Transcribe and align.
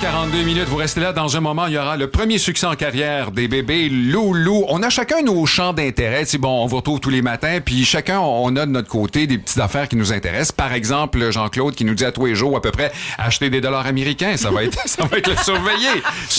42 0.00 0.42
minutes. 0.44 0.64
Vous 0.68 0.76
restez 0.76 1.00
là. 1.00 1.12
Dans 1.12 1.36
un 1.36 1.40
moment, 1.40 1.66
il 1.66 1.74
y 1.74 1.78
aura 1.78 1.96
le 1.96 2.08
premier 2.08 2.38
succès 2.38 2.66
en 2.66 2.74
carrière 2.74 3.30
des 3.30 3.48
bébés 3.48 3.88
Loulou. 3.88 4.64
On 4.68 4.82
a 4.82 4.90
chacun 4.90 5.22
nos 5.22 5.44
champs 5.46 5.72
d'intérêt. 5.72 6.24
C'est 6.24 6.38
bon, 6.38 6.62
on 6.62 6.66
vous 6.66 6.76
retrouve 6.76 7.00
tous 7.00 7.10
les 7.10 7.22
matins. 7.22 7.58
Puis 7.64 7.84
chacun, 7.84 8.20
on 8.20 8.54
a 8.56 8.66
de 8.66 8.70
notre 8.70 8.88
côté 8.88 9.26
des 9.26 9.38
petites 9.38 9.58
affaires 9.58 9.88
qui 9.88 9.96
nous 9.96 10.12
intéressent. 10.12 10.52
Par 10.52 10.72
exemple, 10.72 11.30
Jean-Claude 11.30 11.74
qui 11.74 11.84
nous 11.84 11.94
dit 11.94 12.04
à 12.04 12.12
tous 12.12 12.26
les 12.26 12.34
jours 12.34 12.56
à 12.56 12.60
peu 12.60 12.70
près 12.70 12.92
acheter 13.18 13.50
des 13.50 13.60
dollars 13.60 13.86
américains. 13.86 14.36
Ça 14.36 14.50
va 14.50 14.62
être, 14.64 14.78
ça 14.88 15.04
va 15.04 15.18
être 15.18 15.28
le 15.30 15.36
surveillé. 15.36 15.88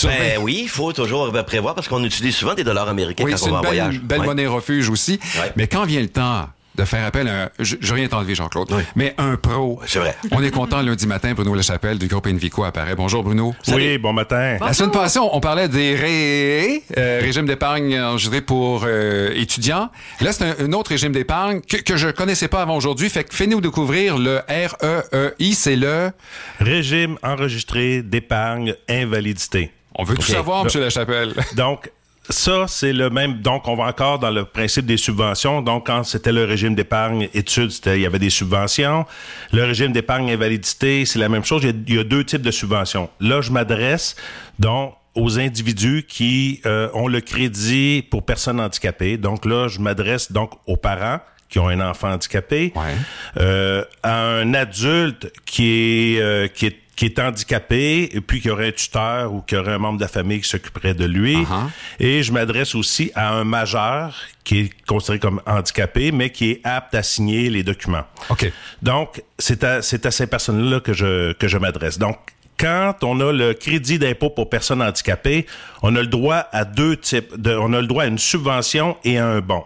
Ben 0.04 0.38
oui, 0.42 0.60
il 0.62 0.68
faut 0.68 0.92
toujours 0.92 1.30
prévoir 1.46 1.74
parce 1.74 1.88
qu'on 1.88 2.04
utilise 2.04 2.34
souvent 2.36 2.54
des 2.54 2.64
dollars 2.64 2.88
américains 2.88 3.24
oui, 3.24 3.32
quand 3.32 3.46
on 3.48 3.50
va 3.52 3.58
en 3.58 3.60
belle, 3.60 3.68
voyage. 3.70 4.00
belle 4.00 4.20
Ouais. 4.20 4.26
monnaie 4.26 4.46
refuge 4.46 4.88
aussi. 4.90 5.18
Ouais. 5.36 5.52
Mais 5.56 5.66
quand 5.66 5.84
vient 5.84 6.00
le 6.00 6.08
temps 6.08 6.48
de 6.76 6.84
faire 6.84 7.04
appel 7.04 7.28
à 7.28 7.44
un... 7.44 7.48
Je, 7.58 7.76
je 7.80 7.94
rien 7.94 8.08
t'enlever, 8.08 8.34
Jean-Claude. 8.34 8.72
Mais 8.94 9.14
un 9.18 9.36
pro. 9.36 9.80
C'est 9.86 9.98
vrai. 9.98 10.16
On 10.30 10.42
est 10.42 10.50
content 10.50 10.80
lundi 10.82 11.06
matin, 11.06 11.32
Bruno 11.34 11.54
Lachapelle 11.54 11.98
du 11.98 12.06
groupe 12.06 12.26
Envico 12.26 12.64
apparaît. 12.64 12.94
Bonjour, 12.94 13.22
Bruno. 13.22 13.54
Oui, 13.68 13.98
bon 13.98 14.12
matin. 14.12 14.58
La 14.60 14.72
semaine 14.72 14.90
passée, 14.90 15.18
on 15.18 15.40
parlait 15.40 15.68
des 15.68 15.94
ré... 15.94 16.82
euh, 16.96 17.20
régimes 17.20 17.46
d'épargne 17.46 18.00
enregistrés 18.00 18.40
pour 18.40 18.84
euh, 18.86 19.32
étudiants. 19.34 19.90
Là, 20.20 20.32
c'est 20.32 20.44
un, 20.44 20.54
un 20.64 20.72
autre 20.72 20.90
régime 20.90 21.12
d'épargne 21.12 21.60
que, 21.60 21.76
que 21.78 21.96
je 21.96 22.08
connaissais 22.08 22.48
pas 22.48 22.62
avant 22.62 22.76
aujourd'hui. 22.76 23.10
Fait 23.10 23.24
que 23.24 23.34
fais-nous 23.34 23.60
découvrir 23.60 24.16
le 24.18 24.40
REEI. 24.48 25.54
C'est 25.54 25.76
le... 25.76 26.12
Régime 26.60 27.18
enregistré 27.22 28.02
d'épargne 28.02 28.74
invalidité. 28.88 29.72
On 29.94 30.04
veut 30.04 30.14
tout 30.14 30.22
savoir, 30.22 30.64
M. 30.64 30.80
Lachapelle. 30.80 31.34
Donc, 31.56 31.90
ça, 32.30 32.66
c'est 32.68 32.92
le 32.92 33.10
même. 33.10 33.40
Donc, 33.42 33.68
on 33.68 33.74
va 33.76 33.84
encore 33.84 34.18
dans 34.18 34.30
le 34.30 34.44
principe 34.44 34.86
des 34.86 34.96
subventions. 34.96 35.62
Donc, 35.62 35.86
quand 35.86 36.04
c'était 36.04 36.32
le 36.32 36.44
régime 36.44 36.74
d'épargne 36.74 37.28
études, 37.34 37.72
il 37.86 38.00
y 38.00 38.06
avait 38.06 38.18
des 38.18 38.30
subventions. 38.30 39.04
Le 39.52 39.64
régime 39.64 39.92
d'épargne 39.92 40.30
invalidité, 40.30 41.04
c'est 41.04 41.18
la 41.18 41.28
même 41.28 41.44
chose. 41.44 41.62
Il 41.64 41.70
y, 41.70 41.72
a, 41.72 41.74
il 41.88 41.94
y 41.96 41.98
a 41.98 42.04
deux 42.04 42.24
types 42.24 42.42
de 42.42 42.50
subventions. 42.50 43.10
Là, 43.20 43.40
je 43.40 43.50
m'adresse, 43.50 44.16
donc, 44.58 44.94
aux 45.16 45.38
individus 45.40 46.04
qui 46.08 46.60
euh, 46.66 46.88
ont 46.94 47.08
le 47.08 47.20
crédit 47.20 48.06
pour 48.10 48.24
personnes 48.24 48.60
handicapées. 48.60 49.16
Donc 49.16 49.44
là, 49.44 49.66
je 49.68 49.80
m'adresse 49.80 50.30
donc 50.30 50.52
aux 50.66 50.76
parents 50.76 51.18
qui 51.48 51.58
ont 51.58 51.66
un 51.68 51.80
enfant 51.80 52.12
handicapé, 52.12 52.72
Ouais. 52.76 52.94
euh, 53.38 53.84
à 54.04 54.22
un 54.22 54.54
adulte 54.54 55.32
qui 55.46 56.14
est, 56.14 56.20
euh, 56.20 56.46
qui 56.46 56.66
est 56.66 56.76
qui 57.00 57.06
est 57.06 57.18
handicapé, 57.18 58.10
et 58.14 58.20
puis 58.20 58.42
qui 58.42 58.50
aurait 58.50 58.68
un 58.68 58.72
tuteur 58.72 59.32
ou 59.32 59.40
qui 59.40 59.56
aurait 59.56 59.72
un 59.72 59.78
membre 59.78 59.96
de 59.96 60.04
la 60.04 60.08
famille 60.08 60.42
qui 60.42 60.48
s'occuperait 60.50 60.92
de 60.92 61.06
lui. 61.06 61.34
Uh-huh. 61.34 61.70
Et 61.98 62.22
je 62.22 62.30
m'adresse 62.30 62.74
aussi 62.74 63.10
à 63.14 63.32
un 63.32 63.44
majeur 63.44 64.14
qui 64.44 64.58
est 64.58 64.70
considéré 64.86 65.18
comme 65.18 65.40
handicapé, 65.46 66.12
mais 66.12 66.28
qui 66.28 66.50
est 66.50 66.60
apte 66.62 66.94
à 66.94 67.02
signer 67.02 67.48
les 67.48 67.62
documents. 67.62 68.04
OK. 68.28 68.52
Donc, 68.82 69.22
c'est 69.38 69.64
à, 69.64 69.80
c'est 69.80 70.04
à 70.04 70.10
ces 70.10 70.26
personnes-là 70.26 70.80
que 70.80 70.92
je, 70.92 71.32
que 71.32 71.48
je 71.48 71.56
m'adresse. 71.56 71.98
Donc, 71.98 72.18
quand 72.58 72.96
on 73.00 73.18
a 73.20 73.32
le 73.32 73.54
crédit 73.54 73.98
d'impôt 73.98 74.28
pour 74.28 74.50
personnes 74.50 74.82
handicapées, 74.82 75.46
on 75.80 75.96
a 75.96 76.00
le 76.02 76.06
droit 76.06 76.48
à 76.52 76.66
deux 76.66 76.98
types. 76.98 77.34
De, 77.34 77.56
on 77.56 77.72
a 77.72 77.80
le 77.80 77.86
droit 77.86 78.02
à 78.02 78.08
une 78.08 78.18
subvention 78.18 78.98
et 79.04 79.16
à 79.16 79.26
un 79.26 79.40
bon. 79.40 79.64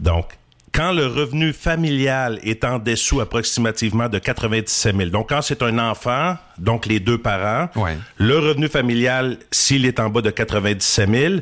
Donc, 0.00 0.38
quand 0.72 0.92
le 0.92 1.06
revenu 1.06 1.52
familial 1.52 2.38
est 2.42 2.64
en 2.64 2.78
dessous 2.78 3.20
approximativement 3.20 4.08
de 4.08 4.18
97 4.18 4.96
000, 4.96 5.10
donc 5.10 5.28
quand 5.28 5.42
c'est 5.42 5.62
un 5.62 5.78
enfant, 5.78 6.36
donc 6.58 6.86
les 6.86 6.98
deux 7.00 7.18
parents, 7.18 7.68
Ouais. 7.76 7.96
le 8.16 8.38
revenu 8.38 8.68
familial, 8.68 9.36
s'il 9.50 9.84
est 9.84 10.00
en 10.00 10.08
bas 10.08 10.22
de 10.22 10.30
97 10.30 11.08
000, 11.10 11.34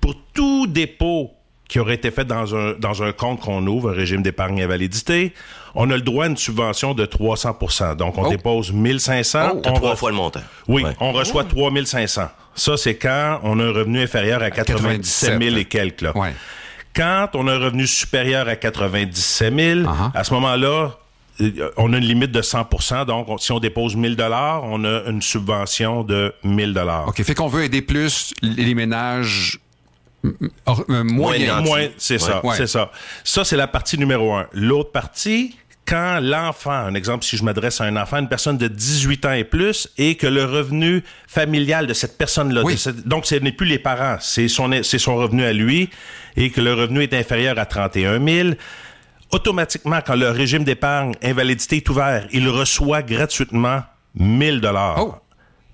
pour 0.00 0.14
tout 0.34 0.66
dépôt 0.66 1.30
qui 1.68 1.78
aurait 1.80 1.94
été 1.94 2.10
fait 2.10 2.24
dans 2.26 2.54
un, 2.54 2.74
dans 2.78 3.02
un 3.02 3.12
compte 3.12 3.40
qu'on 3.40 3.66
ouvre, 3.66 3.90
un 3.90 3.94
régime 3.94 4.22
d'épargne 4.22 4.62
invalidité, 4.62 5.32
on 5.74 5.90
a 5.90 5.94
le 5.96 6.02
droit 6.02 6.26
à 6.26 6.28
une 6.28 6.36
subvention 6.36 6.94
de 6.94 7.06
300% 7.06 7.94
Donc, 7.96 8.18
on 8.18 8.24
Oh. 8.26 8.28
dépose 8.28 8.72
1500. 8.72 9.50
Oh, 9.54 9.60
on 9.64 9.72
trois 9.72 9.96
fois 9.96 10.10
le 10.10 10.16
montant. 10.16 10.42
Oui, 10.68 10.84
Ouais. 10.84 10.92
on 11.00 11.12
reçoit 11.12 11.44
3500. 11.44 12.28
Ça, 12.54 12.76
c'est 12.76 12.96
quand 12.96 13.40
on 13.44 13.58
a 13.60 13.64
un 13.64 13.72
revenu 13.72 14.00
inférieur 14.02 14.42
à 14.42 14.50
97 14.50 15.40
000 15.42 15.56
et 15.56 15.64
quelques. 15.64 16.02
Là. 16.02 16.16
Ouais. 16.16 16.32
Quand 16.94 17.28
on 17.34 17.48
a 17.48 17.52
un 17.54 17.58
revenu 17.58 17.86
supérieur 17.86 18.48
à 18.48 18.56
97 18.56 19.54
000, 19.54 19.80
Uh-huh. 19.80 20.10
à 20.14 20.24
ce 20.24 20.32
moment-là, 20.34 20.90
euh, 21.40 21.70
on 21.76 21.92
a 21.92 21.98
une 21.98 22.04
limite 22.04 22.30
de 22.30 22.40
100% 22.42 23.04
Donc, 23.04 23.28
on- 23.28 23.38
si 23.38 23.50
on 23.52 23.58
dépose 23.58 23.96
1000 23.96 24.14
dollars, 24.16 24.62
on 24.64 24.84
a 24.84 25.02
une 25.08 25.20
subvention 25.22 26.04
de 26.04 26.32
1000 26.44 26.72
dollars. 26.72 27.08
OK. 27.08 27.22
Fait 27.22 27.34
qu'on 27.34 27.48
veut 27.48 27.64
aider 27.64 27.82
plus 27.82 28.32
les 28.42 28.74
ménages 28.74 29.58
or- 30.66 30.84
euh, 30.88 31.02
moyens. 31.04 31.48
nantis. 31.56 31.68
Moins, 31.68 31.86
c'est 31.98 32.18
ça, 32.18 32.44
Ouais. 32.46 32.56
c'est 32.56 32.66
ça. 32.68 32.90
Ça, 33.24 33.44
c'est 33.44 33.56
la 33.56 33.66
partie 33.66 33.98
numéro 33.98 34.32
un. 34.32 34.46
L'autre 34.52 34.92
partie, 34.92 35.56
quand 35.86 36.18
l'enfant, 36.22 36.70
un 36.72 36.94
exemple, 36.94 37.24
si 37.24 37.36
je 37.36 37.44
m'adresse 37.44 37.80
à 37.80 37.84
un 37.84 37.96
enfant, 37.96 38.18
une 38.18 38.28
personne 38.28 38.56
de 38.56 38.68
18 38.68 39.26
ans 39.26 39.32
et 39.32 39.44
plus, 39.44 39.88
et 39.98 40.16
que 40.16 40.26
le 40.26 40.44
revenu 40.44 41.02
familial 41.28 41.86
de 41.86 41.92
cette 41.92 42.16
personne-là, 42.16 42.62
Oui. 42.64 42.82
donc 43.04 43.26
ce 43.26 43.34
n'est 43.34 43.52
plus 43.52 43.66
les 43.66 43.78
parents, 43.78 44.16
c'est 44.20 44.48
son, 44.48 44.70
c'est 44.82 44.98
son 44.98 45.16
revenu 45.16 45.44
à 45.44 45.52
lui, 45.52 45.90
et 46.36 46.50
que 46.50 46.60
le 46.60 46.72
revenu 46.74 47.02
est 47.02 47.12
inférieur 47.14 47.58
à 47.58 47.66
31 47.66 48.24
000, 48.24 48.48
automatiquement, 49.30 50.00
quand 50.04 50.14
le 50.16 50.30
régime 50.30 50.64
d'épargne 50.64 51.12
invalidité 51.22 51.76
est 51.76 51.88
ouvert, 51.88 52.26
il 52.32 52.48
reçoit 52.48 53.02
gratuitement 53.02 53.82
1000 54.14 54.60
dollars. 54.60 54.96
Oh! 55.00 55.14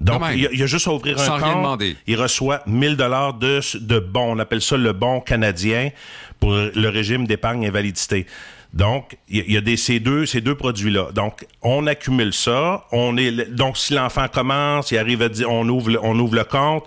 Donc, 0.01 0.23
il 0.33 0.49
il 0.53 0.63
a 0.63 0.67
juste 0.67 0.89
à 0.89 0.93
ouvrir 0.95 1.19
Sans 1.19 1.35
un 1.35 1.41
compte. 1.41 1.57
demander. 1.57 1.95
Il 2.07 2.19
reçoit 2.19 2.63
1000 2.67 2.97
dollars 2.97 3.35
de, 3.35 3.61
de 3.79 3.99
bons. 3.99 4.33
On 4.35 4.39
appelle 4.39 4.63
ça 4.63 4.79
le 4.79 4.95
bon 4.95 5.21
canadien 5.21 5.91
pour 6.39 6.53
le 6.55 6.89
régime 6.89 7.27
d'épargne 7.27 7.67
invalidité. 7.67 8.25
Donc, 8.73 9.17
il 9.29 9.51
y 9.51 9.57
a- 9.57 9.61
des, 9.61 9.77
ces 9.77 9.99
deux, 10.01 10.27
ces 10.27 10.41
deux 10.41 10.55
produits-là. 10.55 11.09
Donc, 11.13 11.47
on 11.63 11.87
accumule 11.87 12.33
ça. 12.33 12.87
On 12.93 13.17
est, 13.17 13.51
donc, 13.51 13.77
si 13.77 13.95
l'enfant 13.95 14.27
commence, 14.33 14.93
il 14.93 14.99
arrive 14.99 15.23
à 15.23 15.29
dire, 15.29 15.51
on 15.51 15.69
ouvre, 15.69 15.99
on 16.03 16.19
ouvre 16.19 16.37
le 16.37 16.45
compte. 16.45 16.85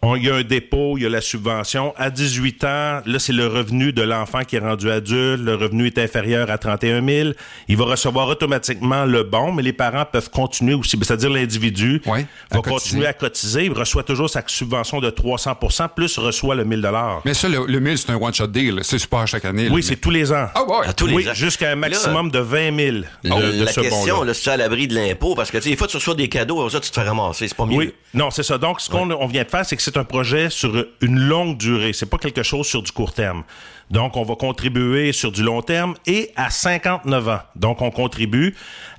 On- 0.00 0.14
il 0.14 0.24
y 0.24 0.30
a 0.30 0.34
un 0.36 0.42
dépôt, 0.42 0.96
il 0.96 1.02
y 1.02 1.06
a 1.06 1.08
la 1.08 1.20
subvention. 1.20 1.92
À 1.96 2.10
18 2.10 2.62
ans, 2.64 3.00
là, 3.04 3.18
c'est 3.18 3.32
le 3.32 3.48
revenu 3.48 3.92
de 3.92 4.02
l'enfant 4.02 4.44
qui 4.44 4.54
est 4.56 4.60
rendu 4.60 4.90
adulte. 4.90 5.42
Le 5.42 5.56
revenu 5.56 5.86
est 5.88 5.98
inférieur 5.98 6.50
à 6.50 6.58
31 6.58 7.04
000. 7.04 7.30
Il 7.66 7.76
va 7.76 7.84
recevoir 7.84 8.28
automatiquement 8.28 9.04
le 9.04 9.24
bon, 9.24 9.50
mais 9.52 9.62
les 9.62 9.72
parents 9.72 10.04
peuvent 10.04 10.30
continuer 10.30 10.74
aussi. 10.74 10.96
C'est-à-dire 11.02 11.30
l'individu 11.30 12.00
Ouais, 12.06 12.26
va 12.50 12.58
cotiser. 12.60 12.70
continuer 12.74 13.06
à 13.06 13.12
cotiser. 13.12 13.64
Il 13.64 13.72
reçoit 13.72 14.04
toujours 14.04 14.30
sa 14.30 14.42
subvention 14.46 15.00
de 15.00 15.10
300% 15.10 15.88
plus 15.88 16.16
reçoit 16.18 16.54
le 16.54 16.64
1000 16.64 16.88
Mais 17.24 17.34
ça, 17.34 17.48
le, 17.48 17.66
le 17.66 17.80
1000, 17.80 17.98
c'est 17.98 18.10
un 18.10 18.16
one-shot 18.16 18.46
deal. 18.46 18.78
C'est 18.82 18.98
super 18.98 19.26
chaque 19.26 19.44
année. 19.44 19.64
là. 19.68 19.74
Oui, 19.74 19.82
c'est 19.82 19.96
tous 19.96 20.10
les 20.10 20.30
ans. 20.32 20.46
Ah 20.54 20.62
ouais. 20.64 20.86
À 20.86 20.92
tous 20.92 21.06
les 21.06 21.14
oui, 21.14 21.28
ans. 21.28 21.34
jusqu'à 21.34 21.72
un 21.72 21.76
maximum 21.76 22.30
de 22.30 22.38
20 22.38 22.76
000 22.76 22.96
de, 23.24 23.58
de 23.58 23.64
la 23.64 23.72
ce 23.72 23.80
question, 23.80 24.22
c'est 24.32 24.50
à 24.50 24.56
l'abri 24.56 24.86
de 24.86 24.94
l'impôt, 24.94 25.34
parce 25.34 25.50
que, 25.50 25.56
tu 25.58 25.64
sais, 25.64 25.70
des 25.70 25.76
fois, 25.76 25.88
tu 25.88 25.96
reçois 25.96 26.14
des 26.14 26.28
cadeaux, 26.28 26.60
après 26.60 26.70
ça, 26.72 26.80
tu 26.80 26.88
te 26.90 26.94
fais 26.94 27.06
ramasser. 27.06 27.48
C'est 27.48 27.56
pas 27.56 27.66
mieux. 27.66 27.76
Oui, 27.76 27.92
non, 28.14 28.30
c'est 28.30 28.44
ça. 28.44 28.58
Donc, 28.58 28.80
ce 28.80 28.88
qu'on 28.88 29.10
on 29.10 29.26
vient 29.26 29.42
de 29.42 29.48
faire, 29.48 29.66
c'est 29.66 29.76
que 29.76 29.82
c'est 29.88 29.96
un 29.96 30.04
projet 30.04 30.50
sur 30.50 30.84
une 31.00 31.18
longue 31.18 31.56
durée. 31.56 31.94
C'est 31.94 32.10
pas 32.10 32.18
quelque 32.18 32.42
chose 32.42 32.66
sur 32.66 32.82
du 32.82 32.92
court 32.92 33.14
terme. 33.14 33.42
Donc, 33.90 34.18
on 34.18 34.22
va 34.22 34.34
contribuer 34.34 35.12
sur 35.12 35.32
du 35.32 35.42
long 35.42 35.62
terme 35.62 35.94
et 36.06 36.30
à 36.36 36.50
59 36.50 37.28
ans. 37.28 37.40
Donc, 37.56 37.80
on 37.80 37.90
contribue 37.90 38.54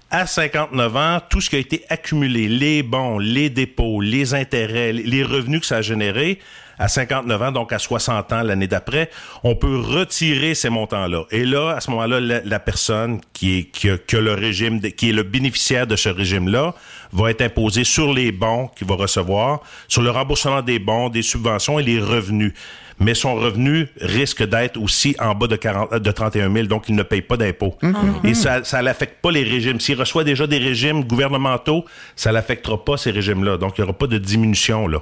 à 0.10 0.26
59 0.26 0.96
ans, 0.96 1.20
tout 1.30 1.42
ce 1.42 1.52
qui 1.52 1.58
a 1.58 1.60
été 1.60 1.86
accumulé, 1.90 2.48
les 2.48 2.82
bons, 2.82 3.20
les 3.20 3.52
dépôts, 3.52 4.02
les 4.02 4.34
intérêts, 4.34 4.92
les 4.92 5.24
revenus 5.24 5.60
que 5.60 5.68
ça 5.68 5.78
a 5.78 5.82
généré, 5.84 6.40
à 6.79 6.88
59 6.88 7.41
ans, 7.41 7.51
donc 7.51 7.73
à 7.73 7.78
60 7.79 8.31
ans 8.34 8.41
l'année 8.41 8.67
d'après, 8.67 9.09
on 9.44 9.53
peut 9.56 9.78
retirer 9.79 10.56
ces 10.56 10.69
montants-là. 10.69 11.25
Et 11.29 11.45
là, 11.45 11.75
à 11.75 11.81
ce 11.81 11.91
moment-là, 11.91 12.19
la, 12.19 12.41
la 12.44 12.59
personne 12.59 13.19
qui 13.34 13.57
est 13.59 13.63
qui 13.66 13.90
a, 13.90 13.97
qui 13.97 14.16
a 14.16 14.22
le 14.22 14.34
régime, 14.34 14.79
de- 14.79 14.88
qui 14.88 15.09
est 15.09 15.13
le 15.13 15.23
bénéficiaire 15.23 15.85
de 15.85 15.95
ce 15.95 16.09
régime-là, 16.09 16.73
va 17.12 17.31
être 17.31 17.41
imposée 17.41 17.84
sur 17.84 18.13
les 18.13 18.31
bons 18.31 18.67
qu'il 18.75 18.88
va 18.88 18.95
recevoir, 18.95 19.59
sur 19.88 20.01
le 20.01 20.09
remboursement 20.09 20.62
des 20.62 20.79
bons, 20.79 21.09
des 21.09 21.22
subventions 21.22 21.79
et 21.79 21.84
les 21.84 22.00
revenus. 22.00 22.53
Mais 23.01 23.13
son 23.13 23.35
revenu 23.35 23.88
risque 24.01 24.44
d'être 24.46 24.78
aussi 24.78 25.16
en 25.19 25.34
bas 25.34 25.47
de, 25.47 25.56
40, 25.56 25.94
de 25.96 26.11
31 26.11 26.51
000, 26.53 26.67
donc 26.67 26.90
il 26.90 26.96
ne 26.96 27.03
paye 27.03 27.22
pas 27.22 27.38
d'impôts. 27.38 27.78
Et 28.25 28.34
ça 28.34 28.63
ça 28.66 28.81
l'affecte 28.81 29.22
pas 29.22 29.31
les 29.31 29.44
régimes. 29.44 29.79
S'il 29.79 29.97
reçoit 29.97 30.25
déjà 30.25 30.47
des 30.47 30.57
régimes 30.57 31.06
gouvernementaux, 31.06 31.85
ça 32.17 32.31
l'affectera 32.34 32.84
pas 32.84 32.97
ces 32.97 33.11
régimes-là. 33.11 33.57
Donc 33.57 33.78
il 33.78 33.81
n'y 33.81 33.84
aura 33.90 33.97
pas 33.97 34.07
de 34.07 34.17
diminution 34.17 34.87
là. 34.87 34.99